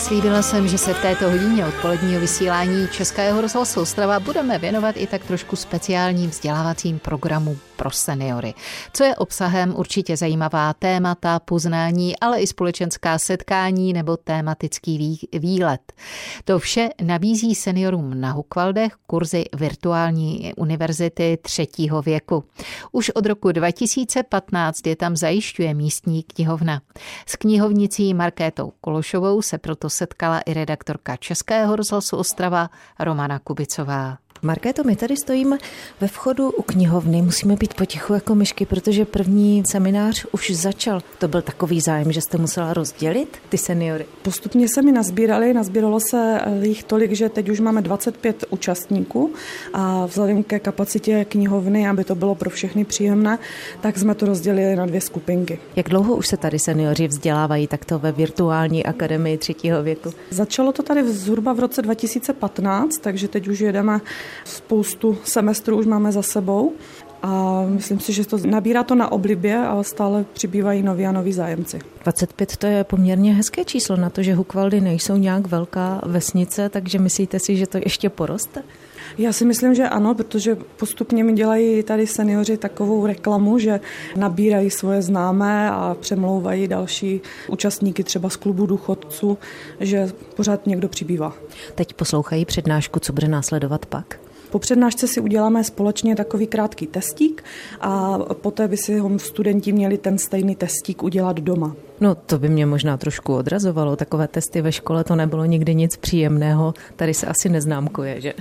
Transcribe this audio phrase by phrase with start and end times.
[0.00, 5.06] slíbila jsem, že se v této hodině odpoledního vysílání Českého rozhlasu Ostrava budeme věnovat i
[5.06, 8.54] tak trošku speciálním vzdělávacím programu pro seniory.
[8.92, 15.92] Co je obsahem určitě zajímavá témata, poznání, ale i společenská setkání nebo tématický výlet.
[16.44, 22.44] To vše nabízí seniorům na Hukvaldech kurzy virtuální univerzity třetího věku.
[22.92, 26.82] Už od roku 2015 je tam zajišťuje místní knihovna.
[27.26, 34.18] S knihovnicí Markétou Kološovou se proto setkala i redaktorka Českého rozhlasu Ostrava Romana Kubicová.
[34.42, 35.58] Markéto, my tady stojíme
[36.00, 41.00] ve vchodu u knihovny, musíme být potichu jako myšky, protože první seminář už začal.
[41.18, 44.06] To byl takový zájem, že jste musela rozdělit ty seniory?
[44.22, 49.32] Postupně se mi nazbírali, nazbíralo se jich tolik, že teď už máme 25 účastníků
[49.72, 53.38] a vzhledem ke kapacitě knihovny, aby to bylo pro všechny příjemné,
[53.80, 55.58] tak jsme to rozdělili na dvě skupinky.
[55.76, 60.12] Jak dlouho už se tady seniori vzdělávají takto ve virtuální akademii třetího věku?
[60.30, 64.00] Začalo to tady zhruba v roce 2015, takže teď už jedeme
[64.44, 66.72] Spoustu semestrů už máme za sebou
[67.22, 71.32] a myslím si, že to nabírá to na oblibě a stále přibývají noví a noví
[71.32, 71.78] zájemci.
[72.04, 76.98] 25 to je poměrně hezké číslo na to, že Hukvaldy nejsou nějak velká vesnice, takže
[76.98, 78.62] myslíte si, že to ještě poroste?
[79.18, 83.80] Já si myslím, že ano, protože postupně mi dělají tady seniori takovou reklamu, že
[84.16, 89.38] nabírají svoje známé a přemlouvají další účastníky třeba z klubu důchodců,
[89.80, 91.32] že pořád někdo přibývá.
[91.74, 94.20] Teď poslouchají přednášku, co bude následovat pak?
[94.50, 97.44] Po přednášce si uděláme společně takový krátký testík
[97.80, 101.76] a poté by si ho studenti měli ten stejný testík udělat doma.
[102.00, 103.96] No to by mě možná trošku odrazovalo.
[103.96, 106.74] Takové testy ve škole to nebylo nikdy nic příjemného.
[106.96, 108.32] Tady se asi neznámkuje, že?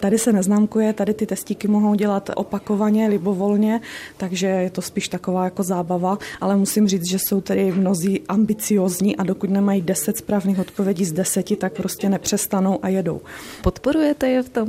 [0.00, 3.80] Tady se neznámkuje, tady ty testíky mohou dělat opakovaně, libovolně,
[4.16, 9.16] takže je to spíš taková jako zábava, ale musím říct, že jsou tady mnozí ambiciozní
[9.16, 13.20] a dokud nemají deset správných odpovědí z deseti, tak prostě nepřestanou a jedou.
[13.62, 14.68] Podporujete je v tom?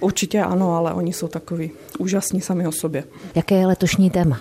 [0.00, 3.04] Určitě ano, ale oni jsou takový úžasní sami o sobě.
[3.34, 4.40] Jaké je letošní téma?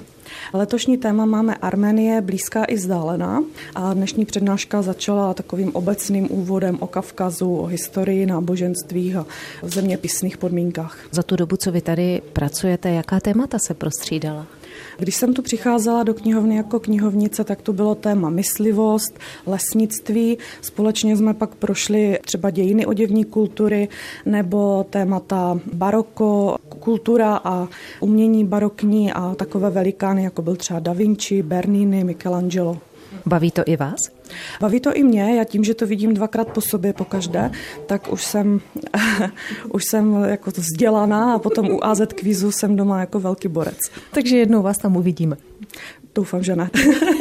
[0.54, 3.44] Letošní téma máme Arménie blízká i vzdálená
[3.76, 9.26] a dnešní přednáška začala takovým obecným úvodem o Kavkazu, o historii, náboženstvích a
[9.64, 10.98] zeměpisných podmínkách.
[11.12, 14.48] Za tu dobu, co vy tady pracujete, jaká témata se prostřídala?
[14.98, 20.38] Když jsem tu přicházela do knihovny jako knihovnice, tak to bylo téma myslivost, lesnictví.
[20.62, 23.90] Společně jsme pak prošli třeba dějiny oděvní kultury
[24.26, 27.68] nebo témata baroko, kultura a
[28.00, 32.78] umění barokní a takové velikány, jako byl třeba Da Vinci, Bernini, Michelangelo.
[33.26, 34.00] Baví to i vás?
[34.62, 37.52] Baví to i mě, já tím, že to vidím dvakrát po sobě, po každé,
[37.86, 38.62] tak už jsem,
[39.74, 43.80] už jsem jako vzdělaná a potom u AZ kvízu jsem doma jako velký borec.
[44.14, 45.38] Takže jednou vás tam uvidíme.
[46.16, 46.70] Doufám, že ne.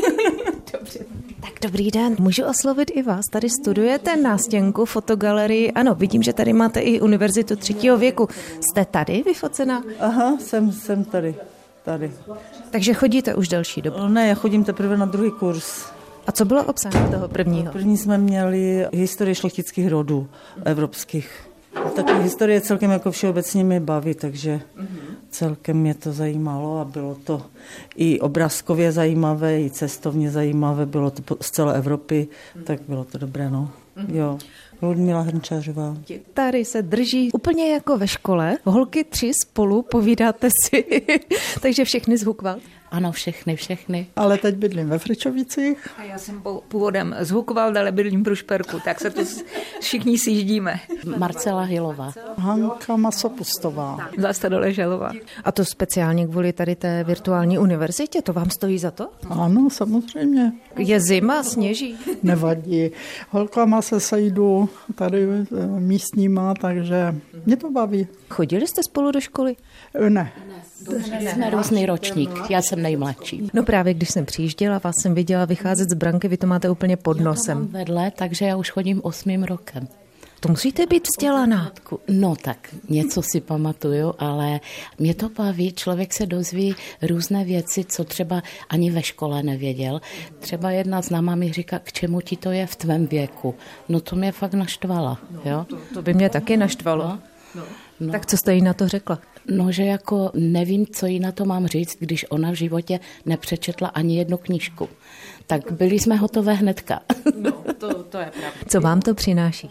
[1.60, 3.26] Tak dobrý den, můžu oslovit i vás.
[3.26, 5.72] Tady studujete nástěnku, fotogalerii.
[5.72, 8.28] Ano, vidím, že tady máte i univerzitu třetího věku.
[8.60, 9.82] Jste tady vyfocená?
[9.99, 11.34] Aha, jsem, jsem tady.
[11.84, 12.12] tady.
[12.70, 14.09] Takže chodíte už delší dobu?
[14.09, 15.84] Ne, já chodím teprve na druhý kurz.
[16.26, 17.72] A co bylo obsahem toho prvního?
[17.72, 20.28] První jsme měli historii šlechtických rodů
[20.65, 21.50] evropských.
[21.97, 24.60] Taky historie celkem jako všeobecně mě baví, takže
[25.31, 27.43] celkem mě to zajímalo a bylo to
[27.97, 32.29] i obrázkově zajímavé, i cestovně zajímavé, bylo to z celé Evropy,
[32.65, 33.71] tak bylo to dobré, no.
[34.09, 34.39] Jo.
[34.83, 35.97] Ludmila Hrnčářová.
[36.34, 38.59] Tady se drží úplně jako ve škole.
[38.65, 40.84] Holky tři spolu, povídáte si.
[41.62, 42.62] Takže všechny z Hukvald?
[42.91, 44.06] Ano, všechny, všechny.
[44.17, 45.89] Ale teď bydlím ve Fričovicích.
[45.99, 49.21] A já jsem původem z Hukvald, ale bydlím v Rušperku, tak se tu
[49.81, 50.81] všichni sjíždíme.
[51.19, 52.12] Marcela Hilová.
[52.37, 54.09] Hanka Masopustová.
[54.19, 55.12] Zasta Doleželová.
[55.45, 59.09] A to speciálně kvůli tady té virtuální univerzitě, to vám stojí za to?
[59.29, 60.53] Ano, samozřejmě.
[60.77, 61.97] Je zima, sněží?
[62.23, 62.91] Nevadí.
[63.83, 67.15] Se sejdu tady eh, místníma, takže
[67.47, 68.07] mě to baví.
[68.31, 69.57] Chodili jste spolu do školy?
[70.09, 70.33] Ne.
[71.33, 73.51] Jsme různý ročník, já jsem nejmladší.
[73.55, 76.97] No právě, když jsem přijížděla, vás jsem viděla vycházet z branky, vy to máte úplně
[76.97, 77.59] pod nosem.
[77.59, 79.88] Já to mám vedle, takže já už chodím osmým rokem.
[80.40, 81.72] To musíte být vzdělaná.
[82.08, 84.60] No tak něco si pamatuju, ale
[84.98, 90.00] mě to baví, člověk se dozví různé věci, co třeba ani ve škole nevěděl.
[90.38, 93.54] Třeba jedna známá mi říká, k čemu ti to je v tvém věku.
[93.88, 95.19] No to mě fakt naštvala.
[95.44, 95.66] Jo?
[95.69, 97.04] To, to by mě taky naštvalo.
[97.04, 97.19] No.
[97.54, 97.62] No.
[98.00, 98.12] No.
[98.12, 99.19] Tak co jste jí na to řekla?
[99.50, 103.88] No, že jako nevím, co jí na to mám říct, když ona v životě nepřečetla
[103.88, 104.88] ani jednu knížku.
[105.46, 107.00] Tak byli jsme hotové hnedka.
[107.37, 108.60] No, to, to je pravda.
[108.69, 109.69] Co vám to přináší?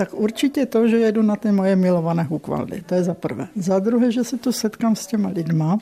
[0.00, 3.48] Tak určitě to, že jedu na ty moje milované hukvaldy, to je za prvé.
[3.56, 5.78] Za druhé, že se tu setkám s těma lidma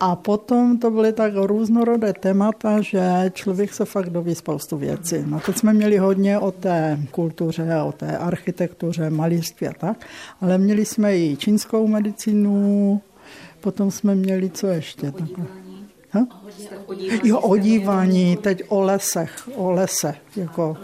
[0.00, 5.16] A potom to byly tak různorodé témata, že člověk se fakt doví spoustu věcí.
[5.26, 10.06] No teď jsme měli hodně o té kultuře, o té architektuře, malířství a tak,
[10.40, 13.00] ale měli jsme i čínskou medicínu,
[13.60, 15.12] potom jsme měli co ještě?
[15.12, 15.67] Takhle.
[16.18, 16.26] Ha?
[17.24, 20.76] Jo, o dívání, teď o lesech, o lese, jako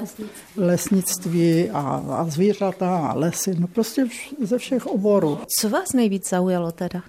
[0.57, 4.07] lesnictví a, a zvířata a lesy, no prostě
[4.41, 5.39] ze všech oborů.
[5.61, 7.03] Co vás nejvíc zaujalo teda?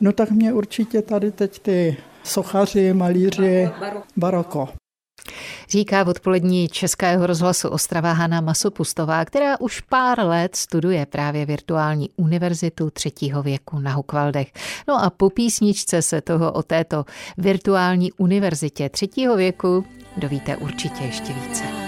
[0.00, 3.70] No tak mě určitě tady teď ty sochaři, malíři,
[4.16, 4.68] baroko.
[5.72, 12.10] Říká v odpolední Českého rozhlasu Ostrava Hana Masopustová, která už pár let studuje právě virtuální
[12.16, 14.52] univerzitu třetího věku na Hukvaldech.
[14.88, 17.04] No a po písničce se toho o této
[17.38, 19.84] virtuální univerzitě třetího věku
[20.16, 21.81] dovíte určitě ještě více.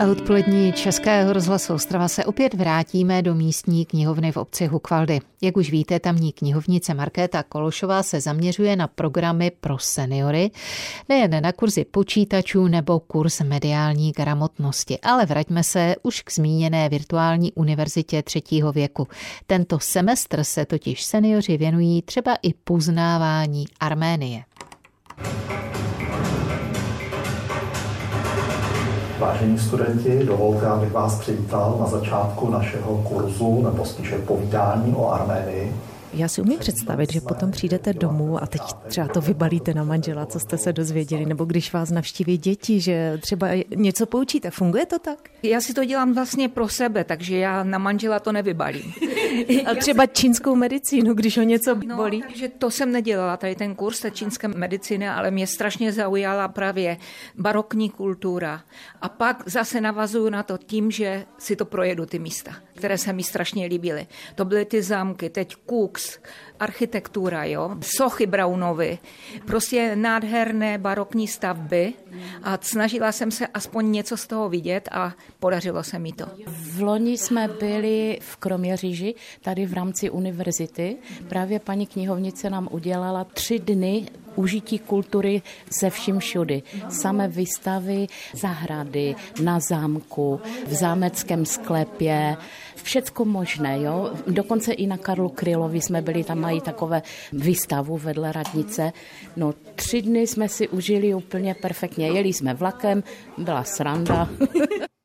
[0.00, 5.20] A odpolední Českého rozhlasu Ostrava se opět vrátíme do místní knihovny v obci Hukvaldy.
[5.42, 10.50] Jak už víte, tamní knihovnice Markéta Kološová se zaměřuje na programy pro seniory,
[11.08, 17.52] nejen na kurzy počítačů nebo kurz mediální gramotnosti, ale vraťme se už k zmíněné virtuální
[17.52, 19.08] univerzitě třetího věku.
[19.46, 24.44] Tento semestr se totiž seniori věnují třeba i poznávání Arménie.
[29.24, 35.72] Vážení studenti, dovolte, abych vás přivítal na začátku našeho kurzu, nebo spíše povídání o Arménii.
[36.16, 40.26] Já si umím představit, že potom přijdete domů a teď třeba to vybalíte na manžela,
[40.26, 44.50] co jste se dozvěděli, nebo když vás navštíví děti, že třeba něco poučíte.
[44.50, 45.18] Funguje to tak?
[45.42, 48.92] Já si to dělám vlastně pro sebe, takže já na manžela to nevybalím.
[49.66, 52.20] a třeba čínskou medicínu, když ho něco no, bolí?
[52.20, 56.48] No, takže to jsem nedělala, tady ten kurz té čínské medicíny, ale mě strašně zaujala
[56.48, 56.96] právě
[57.38, 58.60] barokní kultura.
[59.02, 62.52] A pak zase navazuju na to tím, že si to projedu ty místa,
[62.84, 64.06] které se mi strašně líbily.
[64.34, 66.18] To byly ty zámky, teď Kux,
[66.60, 68.98] architektura, jo, sochy Braunovy,
[69.46, 71.92] prostě nádherné barokní stavby
[72.42, 76.24] a snažila jsem se aspoň něco z toho vidět a podařilo se mi to.
[76.46, 80.96] V loni jsme byli v Kroměříži, tady v rámci univerzity.
[81.28, 85.42] Právě paní knihovnice nám udělala tři dny užití kultury
[85.80, 86.62] ze vším všudy.
[86.88, 92.36] Samé výstavy, zahrady, na zámku, v zámeckém sklepě,
[92.82, 94.10] všecko možné, jo.
[94.26, 98.92] Dokonce i na Karlu Krylovi jsme byli, tam mají takové výstavu vedle radnice.
[99.36, 102.06] No tři dny jsme si užili úplně perfektně.
[102.08, 103.02] Jeli jsme vlakem,
[103.38, 104.28] byla sranda.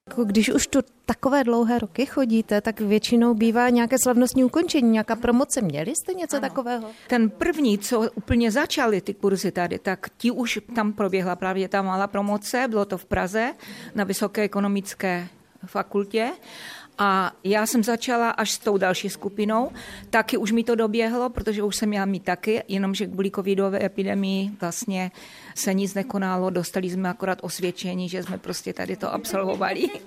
[0.09, 5.15] Jako když už tu takové dlouhé roky chodíte, tak většinou bývá nějaké slavnostní ukončení, nějaká
[5.15, 5.61] promoce.
[5.61, 6.49] Měli jste něco ano.
[6.49, 6.87] takového?
[7.07, 11.81] Ten první, co úplně začaly ty kurzy tady, tak ti už tam proběhla právě ta
[11.81, 13.53] malá promoce, bylo to v Praze
[13.95, 15.27] na Vysoké ekonomické
[15.65, 16.31] fakultě
[16.99, 19.71] a já jsem začala až s tou další skupinou.
[20.09, 24.51] Taky už mi to doběhlo, protože už jsem měla mít taky, jenomže kvůli covidové epidemii
[24.61, 25.11] vlastně
[25.59, 29.89] se nic nekonalo, dostali jsme akorát osvědčení, že jsme prostě tady to absolvovali.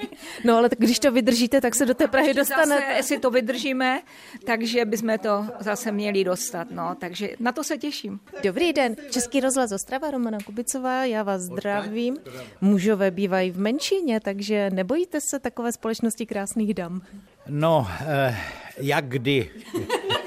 [0.44, 2.80] No ale když to vydržíte, tak se do té Prahy dostanete.
[2.80, 4.02] Zase, jestli to vydržíme,
[4.46, 6.70] takže bychom to zase měli dostat.
[6.70, 8.20] No, takže na to se těším.
[8.42, 12.16] Dobrý den, Český rozhlas Ostrava, Romana Kubicová, já vás zdravím.
[12.60, 17.02] Mužové bývají v menšině, takže nebojíte se takové společnosti krásných dam?
[17.48, 18.36] No, eh,
[18.76, 19.50] jak kdy.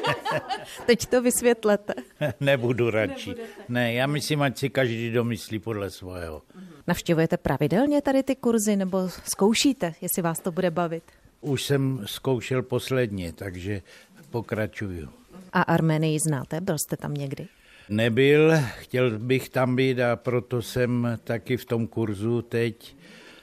[0.86, 1.94] Teď to vysvětlete.
[2.40, 3.36] Nebudu radši.
[3.70, 6.42] Ne, já myslím, ať si každý domyslí podle svého.
[6.88, 11.04] Navštěvujete pravidelně tady ty kurzy nebo zkoušíte, jestli vás to bude bavit?
[11.42, 13.81] Už jsem zkoušel posledně, takže
[14.30, 15.10] pokračuju.
[15.54, 16.62] A Armenii znáte?
[16.62, 17.48] Byl jste tam někdy?
[17.90, 22.95] Nebyl, chtěl bych tam být a proto jsem taky v tom kurzu teď.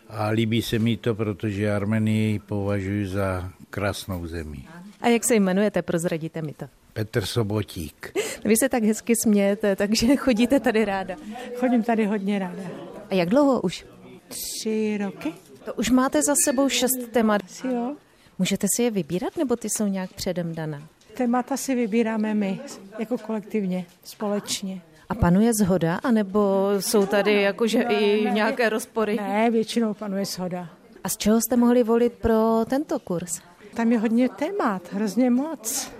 [0.09, 4.65] A líbí se mi to, protože Armenii považuji za krásnou zemi.
[5.01, 6.67] A jak se jmenujete, prozradíte mi to.
[6.93, 8.13] Petr Sobotík.
[8.45, 11.17] Vy se tak hezky smějete, takže chodíte tady ráda.
[11.55, 12.63] Chodím tady hodně ráda.
[13.11, 13.87] A jak dlouho už?
[14.29, 15.35] Tři roky.
[15.65, 17.43] To už máte za sebou šest témat.
[17.73, 17.97] Jo.
[18.39, 20.89] Můžete si je vybírat, nebo ty jsou nějak předem daná?
[21.15, 22.61] Témata si vybíráme my,
[22.99, 24.83] jako kolektivně, společně.
[25.09, 29.17] A panuje zhoda, anebo jsou tady jakože i nějaké rozpory?
[29.17, 30.69] Ne, většinou panuje zhoda.
[31.05, 33.41] A z čeho jste mohli volit pro tento kurz?
[33.75, 35.93] Tam je hodně témat, hrozně moc.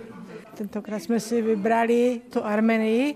[0.53, 3.15] Tentokrát jsme si vybrali tu Armenii,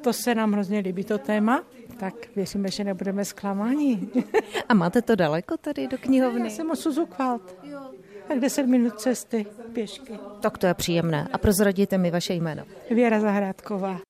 [0.00, 1.64] to se nám hrozně líbí, to téma,
[1.98, 4.08] tak věříme, že nebudeme zklamáni.
[4.68, 6.40] A máte to daleko tady do knihovny?
[6.44, 7.56] Já jsem Suzukvalt.
[8.28, 10.18] Tak 10 minut cesty pěšky.
[10.40, 11.28] Tak to je příjemné.
[11.32, 12.64] A prozradíte mi vaše jméno.
[12.90, 14.00] Věra Zahrádková.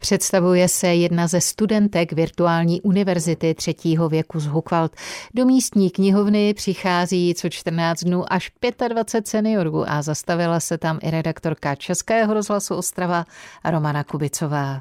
[0.00, 4.92] Představuje se jedna ze studentek virtuální univerzity třetího věku z Hukwald.
[5.34, 8.50] Do místní knihovny přichází co 14 dnů až
[8.88, 13.24] 25 seniorů a zastavila se tam i redaktorka Českého rozhlasu Ostrava
[13.64, 14.74] Romana Kubicová.